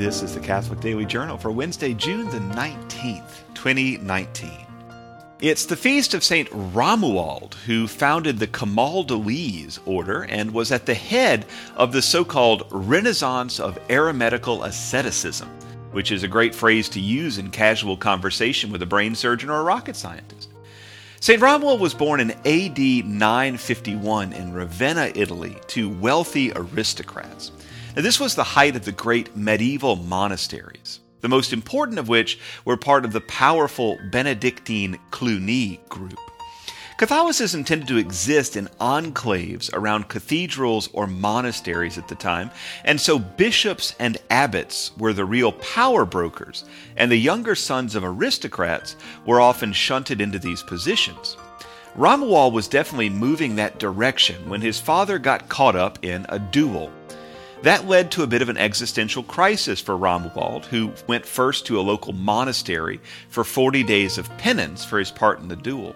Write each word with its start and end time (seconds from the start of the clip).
This 0.00 0.22
is 0.22 0.32
the 0.32 0.40
Catholic 0.40 0.80
Daily 0.80 1.04
Journal 1.04 1.36
for 1.36 1.50
Wednesday, 1.50 1.92
June 1.92 2.30
the 2.30 2.38
19th, 2.38 3.42
2019. 3.52 4.50
It's 5.42 5.66
the 5.66 5.76
feast 5.76 6.14
of 6.14 6.24
St. 6.24 6.48
Romuald, 6.48 7.52
who 7.66 7.86
founded 7.86 8.38
the 8.38 8.46
Camaldolese 8.46 9.78
order 9.84 10.22
and 10.22 10.54
was 10.54 10.72
at 10.72 10.86
the 10.86 10.94
head 10.94 11.44
of 11.76 11.92
the 11.92 12.00
so 12.00 12.24
called 12.24 12.66
Renaissance 12.70 13.60
of 13.60 13.78
Eremitical 13.88 14.64
Asceticism, 14.64 15.50
which 15.92 16.12
is 16.12 16.22
a 16.22 16.28
great 16.28 16.54
phrase 16.54 16.88
to 16.88 16.98
use 16.98 17.36
in 17.36 17.50
casual 17.50 17.98
conversation 17.98 18.72
with 18.72 18.80
a 18.80 18.86
brain 18.86 19.14
surgeon 19.14 19.50
or 19.50 19.60
a 19.60 19.64
rocket 19.64 19.96
scientist. 19.96 20.48
St. 21.20 21.42
Romuald 21.42 21.78
was 21.78 21.92
born 21.92 22.20
in 22.20 22.30
AD 22.30 22.78
951 22.78 24.32
in 24.32 24.54
Ravenna, 24.54 25.12
Italy, 25.14 25.58
to 25.66 25.90
wealthy 25.90 26.52
aristocrats. 26.52 27.52
Now, 27.96 28.02
this 28.02 28.20
was 28.20 28.36
the 28.36 28.44
height 28.44 28.76
of 28.76 28.84
the 28.84 28.92
great 28.92 29.36
medieval 29.36 29.96
monasteries, 29.96 31.00
the 31.22 31.28
most 31.28 31.52
important 31.52 31.98
of 31.98 32.08
which 32.08 32.38
were 32.64 32.76
part 32.76 33.04
of 33.04 33.12
the 33.12 33.20
powerful 33.20 33.98
Benedictine 34.12 34.96
Cluny 35.10 35.80
group. 35.88 36.18
Catholicism 36.98 37.64
tended 37.64 37.88
to 37.88 37.96
exist 37.96 38.56
in 38.56 38.68
enclaves 38.80 39.72
around 39.72 40.08
cathedrals 40.08 40.88
or 40.92 41.08
monasteries 41.08 41.98
at 41.98 42.06
the 42.06 42.14
time, 42.14 42.50
and 42.84 43.00
so 43.00 43.18
bishops 43.18 43.96
and 43.98 44.18
abbots 44.30 44.96
were 44.96 45.12
the 45.12 45.24
real 45.24 45.50
power 45.50 46.04
brokers, 46.04 46.64
and 46.96 47.10
the 47.10 47.16
younger 47.16 47.56
sons 47.56 47.96
of 47.96 48.04
aristocrats 48.04 48.94
were 49.26 49.40
often 49.40 49.72
shunted 49.72 50.20
into 50.20 50.38
these 50.38 50.62
positions. 50.62 51.36
Romuald 51.96 52.52
was 52.52 52.68
definitely 52.68 53.10
moving 53.10 53.56
that 53.56 53.80
direction 53.80 54.48
when 54.48 54.60
his 54.60 54.78
father 54.78 55.18
got 55.18 55.48
caught 55.48 55.74
up 55.74 56.04
in 56.04 56.24
a 56.28 56.38
duel 56.38 56.92
that 57.62 57.86
led 57.86 58.10
to 58.12 58.22
a 58.22 58.26
bit 58.26 58.42
of 58.42 58.48
an 58.48 58.56
existential 58.56 59.22
crisis 59.22 59.80
for 59.80 59.96
Romuald, 59.96 60.64
who 60.64 60.92
went 61.06 61.26
first 61.26 61.66
to 61.66 61.78
a 61.78 61.82
local 61.82 62.12
monastery 62.12 63.00
for 63.28 63.44
40 63.44 63.82
days 63.82 64.16
of 64.16 64.34
penance 64.38 64.84
for 64.84 64.98
his 64.98 65.10
part 65.10 65.40
in 65.40 65.48
the 65.48 65.56
duel. 65.56 65.94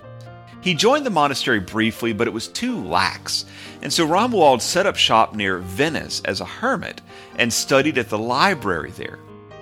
He 0.60 0.74
joined 0.74 1.04
the 1.04 1.10
monastery 1.10 1.60
briefly, 1.60 2.12
but 2.12 2.26
it 2.26 2.32
was 2.32 2.48
too 2.48 2.82
lax, 2.82 3.44
and 3.82 3.92
so 3.92 4.06
Romuald 4.06 4.62
set 4.62 4.86
up 4.86 4.96
shop 4.96 5.34
near 5.34 5.58
Venice 5.58 6.22
as 6.24 6.40
a 6.40 6.46
hermit 6.46 7.02
and 7.36 7.52
studied 7.52 7.98
at 7.98 8.08
the 8.08 8.18
library 8.18 8.90
there. 8.92 9.18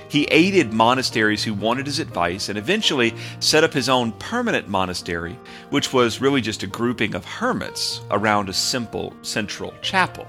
He 0.09 0.25
aided 0.31 0.73
monasteries 0.73 1.43
who 1.43 1.55
wanted 1.55 1.87
his 1.87 1.99
advice 1.99 2.51
and 2.51 2.59
eventually 2.59 3.15
set 3.41 3.65
up 3.65 3.73
his 3.73 3.89
own 3.89 4.13
permanent 4.13 4.69
monastery, 4.69 5.39
which 5.71 5.93
was 5.93 6.21
really 6.21 6.41
just 6.41 6.63
a 6.63 6.67
grouping 6.67 7.15
of 7.15 7.25
hermits 7.25 8.03
around 8.11 8.49
a 8.49 8.53
simple 8.53 9.15
central 9.23 9.73
chapel. 9.81 10.29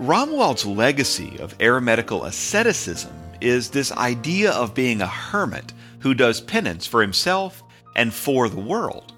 Romuald's 0.00 0.64
legacy 0.64 1.38
of 1.40 1.58
eremitical 1.58 2.24
asceticism 2.24 3.12
is 3.42 3.68
this 3.68 3.92
idea 3.92 4.50
of 4.50 4.72
being 4.72 5.02
a 5.02 5.06
hermit 5.06 5.74
who 5.98 6.14
does 6.14 6.40
penance 6.40 6.86
for 6.86 7.02
himself 7.02 7.62
and 7.94 8.14
for 8.14 8.48
the 8.48 8.58
world. 8.58 9.12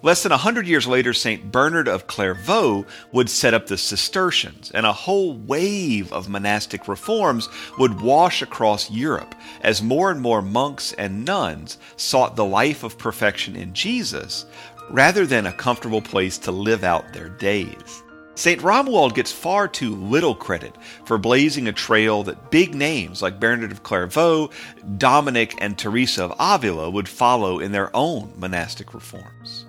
Less 0.00 0.22
than 0.22 0.32
a 0.32 0.38
hundred 0.38 0.66
years 0.66 0.86
later, 0.86 1.12
St. 1.12 1.52
Bernard 1.52 1.86
of 1.86 2.06
Clairvaux 2.06 2.86
would 3.12 3.28
set 3.28 3.52
up 3.52 3.66
the 3.66 3.76
Cistercians, 3.76 4.70
and 4.70 4.86
a 4.86 4.92
whole 4.94 5.34
wave 5.34 6.10
of 6.14 6.30
monastic 6.30 6.88
reforms 6.88 7.50
would 7.78 8.00
wash 8.00 8.40
across 8.40 8.90
Europe 8.90 9.34
as 9.60 9.82
more 9.82 10.10
and 10.10 10.22
more 10.22 10.40
monks 10.40 10.94
and 10.94 11.26
nuns 11.26 11.76
sought 11.98 12.36
the 12.36 12.44
life 12.44 12.84
of 12.84 12.96
perfection 12.96 13.54
in 13.54 13.74
Jesus 13.74 14.46
rather 14.88 15.26
than 15.26 15.44
a 15.44 15.52
comfortable 15.52 16.00
place 16.00 16.38
to 16.38 16.52
live 16.52 16.84
out 16.84 17.12
their 17.12 17.28
days. 17.28 18.02
St. 18.34 18.62
Romuald 18.62 19.14
gets 19.14 19.30
far 19.30 19.68
too 19.68 19.94
little 19.94 20.34
credit 20.34 20.76
for 21.04 21.18
blazing 21.18 21.68
a 21.68 21.72
trail 21.72 22.22
that 22.22 22.50
big 22.50 22.74
names 22.74 23.20
like 23.20 23.38
Bernard 23.38 23.72
of 23.72 23.82
Clairvaux, 23.82 24.50
Dominic, 24.96 25.54
and 25.58 25.76
Teresa 25.76 26.24
of 26.24 26.34
Avila 26.38 26.88
would 26.90 27.08
follow 27.08 27.58
in 27.58 27.72
their 27.72 27.94
own 27.94 28.32
monastic 28.38 28.94
reforms. 28.94 29.66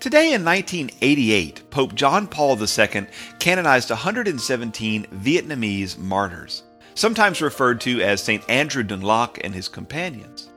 Today 0.00 0.32
in 0.32 0.44
1988, 0.44 1.70
Pope 1.70 1.94
John 1.94 2.26
Paul 2.26 2.58
II 2.60 3.06
canonized 3.38 3.90
117 3.90 5.06
Vietnamese 5.06 5.96
martyrs, 5.96 6.64
sometimes 6.94 7.40
referred 7.40 7.80
to 7.82 8.02
as 8.02 8.20
St. 8.22 8.42
Andrew 8.50 8.82
Dung-Lac 8.82 9.40
and 9.44 9.54
his 9.54 9.68
companions. 9.68 10.50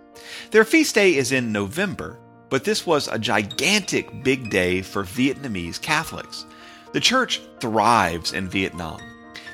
Their 0.50 0.66
feast 0.66 0.95
day 0.95 1.16
is 1.16 1.31
in 1.31 1.51
November, 1.51 2.18
but 2.50 2.63
this 2.63 2.85
was 2.85 3.07
a 3.07 3.19
gigantic 3.19 4.23
big 4.23 4.50
day 4.50 4.81
for 4.81 5.03
Vietnamese 5.03 5.81
Catholics. 5.81 6.45
The 6.94 7.00
church 7.00 7.41
thrives 7.59 8.33
in 8.33 8.47
Vietnam. 8.47 9.01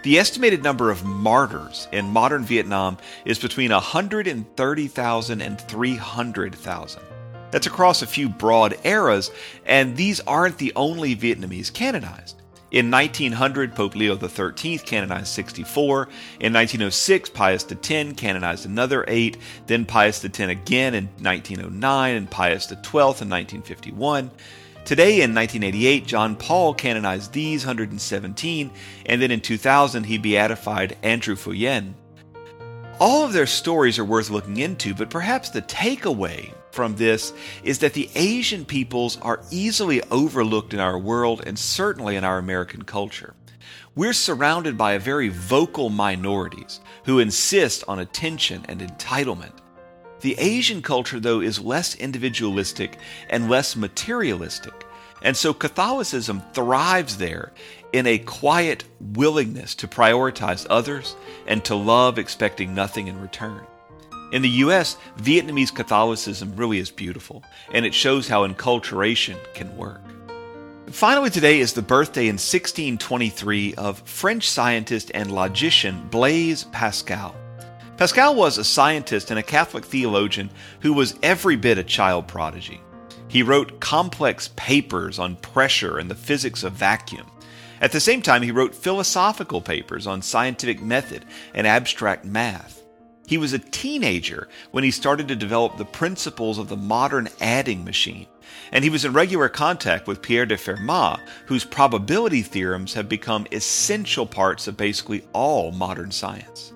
The 0.03 0.18
estimated 0.18 0.63
number 0.63 0.90
of 0.90 1.06
martyrs 1.06 1.88
in 1.91 2.06
modern 2.06 2.44
Vietnam 2.44 2.97
is 3.24 3.38
between 3.38 3.72
130,000 3.72 5.41
and 5.41 5.62
300,000. 5.62 7.03
That's 7.52 7.68
across 7.68 8.02
a 8.02 8.07
few 8.07 8.29
broad 8.29 8.78
eras, 8.84 9.29
and 9.66 9.96
these 9.96 10.19
aren't 10.22 10.58
the 10.58 10.73
only 10.75 11.16
Vietnamese 11.16 11.72
canonized. 11.72 12.41
In 12.72 12.90
1900, 12.90 13.76
Pope 13.76 13.96
Leo 13.96 14.18
XIII 14.18 14.78
canonized 14.78 15.28
64. 15.28 16.04
In 16.40 16.54
1906, 16.54 17.30
Pius 17.32 17.70
X 17.70 18.14
canonized 18.16 18.66
another 18.66 19.04
eight. 19.09 19.38
Then 19.68 19.86
Pius 19.86 20.24
X 20.24 20.40
again 20.40 20.96
in 20.96 21.09
1909, 21.20 22.16
and 22.16 22.32
Pius 22.32 22.70
XII 22.70 22.78
in 22.78 23.30
1951. 23.30 24.32
Today, 24.86 25.22
in 25.22 25.36
1988, 25.36 26.08
John 26.08 26.36
Paul 26.38 26.74
canonized 26.74 27.34
these 27.34 27.66
117, 27.66 28.72
and 29.06 29.22
then 29.22 29.32
in 29.32 29.42
2000, 29.42 30.06
he 30.06 30.18
beatified 30.18 30.98
Andrew 31.03 31.36
Phú 31.36 31.56
Yên. 31.56 31.94
All 33.00 33.26
of 33.26 33.34
their 33.34 33.48
stories 33.48 34.00
are 34.00 34.06
worth 34.06 34.30
looking 34.30 34.58
into, 34.58 34.94
but 34.96 35.09
perhaps 35.09 35.50
the 35.50 35.62
takeaway 35.62 36.53
from 36.72 36.96
this 36.96 37.34
is 37.64 37.80
that 37.80 37.94
the 37.94 38.09
Asian 38.16 38.66
peoples 38.66 39.18
are 39.22 39.44
easily 39.52 40.02
overlooked 40.12 40.74
in 40.74 40.80
our 40.80 40.98
world 40.98 41.44
and 41.46 41.58
certainly 41.58 42.16
in 42.16 42.24
our 42.24 42.38
American 42.38 42.84
culture. 42.84 43.34
We're 43.96 44.14
surrounded 44.14 44.78
by 44.78 44.94
a 44.94 45.00
very 45.00 45.28
vocal 45.28 45.90
minorities 45.90 46.80
who 47.06 47.20
insist 47.20 47.84
on 47.88 48.00
attention 48.00 48.66
and 48.70 48.80
entitlement. 48.80 49.54
The 50.22 50.36
Asian 50.40 50.82
culture, 50.82 51.20
though, 51.20 51.42
is 51.42 51.59
less 51.59 51.96
individualistic 51.96 52.98
and 53.30 53.50
less 53.50 53.76
materialistic. 53.76 54.86
And 55.22 55.36
so 55.36 55.53
Catholicism 55.53 56.42
thrives 56.53 57.18
there 57.18 57.52
in 57.92 58.08
a 58.08 58.18
quiet 58.18 58.86
willingness 59.00 59.76
to 59.76 59.88
prioritize 59.88 60.66
others 60.70 61.16
and 61.46 61.64
to 61.66 61.76
love 61.76 62.18
expecting 62.18 62.74
nothing 62.74 63.08
in 63.08 63.20
return. 63.20 63.66
In 64.31 64.42
the 64.42 64.50
U.S., 64.50 64.97
Vietnamese 65.18 65.74
Catholicism 65.74 66.56
really 66.56 66.80
is 66.80 66.90
beautiful, 66.90 67.44
and 67.74 67.86
it 67.86 67.94
shows 67.94 68.28
how 68.28 68.47
enculturation 68.47 69.38
can 69.53 69.75
work. 69.75 70.02
Finally, 70.90 71.30
today 71.30 71.59
is 71.59 71.74
the 71.74 71.81
birthday 71.81 72.24
in 72.24 72.36
1623 72.36 73.75
of 73.75 74.00
French 74.00 74.50
scientist 74.50 75.12
and 75.14 75.31
logician 75.31 76.08
Blaise 76.09 76.64
Pascal. 76.66 77.36
Pascal 77.97 78.36
was 78.36 78.58
a 78.58 78.64
scientist 78.64 79.30
and 79.30 79.40
a 79.40 79.44
Catholic 79.44 79.86
theologian 79.86 80.50
who 80.80 80.94
was 80.94 81.18
every 81.22 81.56
bit 81.56 81.78
a 81.78 81.84
child 81.84 82.28
prodigy. 82.28 82.81
He 83.28 83.44
wrote 83.44 83.80
complex 83.80 84.50
papers 84.56 85.20
on 85.20 85.36
pressure 85.38 85.97
and 85.97 86.09
the 86.09 86.16
physics 86.16 86.64
of 86.64 86.74
vacuum. 86.74 87.30
At 87.80 87.91
the 87.91 88.00
same 88.00 88.22
time, 88.22 88.41
he 88.41 88.52
wrote 88.52 88.75
philosophical 88.75 89.62
papers 89.62 90.08
on 90.08 90.22
scientific 90.22 90.81
method 90.81 91.25
and 91.53 91.66
abstract 91.66 92.25
math. 92.25 92.81
He 93.28 93.38
was 93.38 93.54
a 93.54 93.59
teenager 93.59 94.48
when 94.72 94.84
he 94.84 94.92
started 94.92 95.28
to 95.30 95.36
develop 95.36 95.78
the 95.78 95.86
principles 95.86 96.58
of 96.58 96.68
the 96.68 96.76
modern 96.76 97.30
adding 97.40 97.86
machine, 97.86 98.28
and 98.72 98.84
he 98.84 98.90
was 98.90 99.06
in 99.06 99.14
regular 99.14 99.48
contact 99.48 100.08
with 100.08 100.22
Pierre 100.22 100.46
de 100.46 100.58
Fermat, 100.58 101.20
whose 101.46 101.64
probability 101.64 102.41
theorems 102.41 102.94
have 102.94 103.08
become 103.08 103.47
essential 103.52 104.26
parts 104.26 104.68
of 104.68 104.76
basically 104.76 105.23
all 105.34 105.72
modern 105.72 106.12
science. 106.12 106.73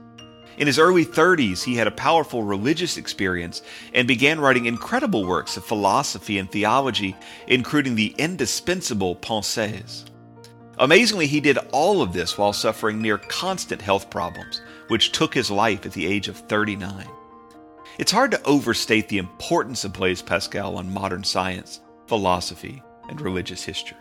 In 0.57 0.67
his 0.67 0.79
early 0.79 1.05
30s, 1.05 1.63
he 1.63 1.75
had 1.75 1.87
a 1.87 1.91
powerful 1.91 2.41
religious 2.41 2.95
experience 2.95 3.61
and 3.93 4.07
began 4.07 4.39
writing 4.39 4.65
incredible 4.65 5.25
works 5.25 5.57
of 5.57 5.65
philosophy 5.65 6.37
and 6.37 6.49
theology, 6.49 7.15
including 7.47 7.95
the 7.95 8.15
indispensable 8.17 9.17
Pensées. 9.17 10.05
Amazingly, 10.77 11.27
he 11.27 11.39
did 11.39 11.57
all 11.71 12.01
of 12.01 12.13
this 12.13 12.37
while 12.37 12.53
suffering 12.53 13.01
near 13.01 13.17
constant 13.17 13.81
health 13.81 14.09
problems, 14.09 14.61
which 14.87 15.11
took 15.11 15.33
his 15.33 15.49
life 15.49 15.85
at 15.85 15.93
the 15.93 16.05
age 16.05 16.27
of 16.27 16.37
39. 16.37 17.07
It's 17.97 18.11
hard 18.11 18.31
to 18.31 18.43
overstate 18.43 19.07
the 19.07 19.19
importance 19.19 19.85
of 19.85 19.93
Blaise 19.93 20.21
Pascal 20.21 20.77
on 20.77 20.93
modern 20.93 21.23
science, 21.23 21.79
philosophy, 22.07 22.83
and 23.09 23.21
religious 23.21 23.63
history. 23.63 23.97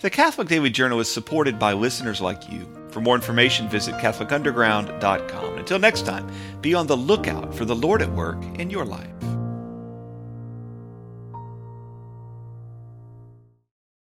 The 0.00 0.10
Catholic 0.10 0.48
Daily 0.48 0.70
Journal 0.70 1.00
is 1.00 1.12
supported 1.12 1.58
by 1.58 1.72
listeners 1.72 2.20
like 2.20 2.50
you. 2.50 2.66
For 2.90 3.00
more 3.00 3.16
information, 3.16 3.68
visit 3.68 3.94
CatholicUnderground.com. 3.96 5.58
Until 5.58 5.78
next 5.78 6.06
time, 6.06 6.30
be 6.60 6.74
on 6.74 6.86
the 6.86 6.96
lookout 6.96 7.54
for 7.54 7.64
the 7.64 7.76
Lord 7.76 8.00
at 8.02 8.12
work 8.12 8.42
in 8.58 8.70
your 8.70 8.84
life. 8.84 9.23